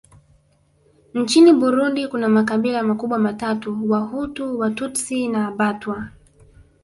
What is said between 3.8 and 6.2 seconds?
Wahutu Watutsi na Batwa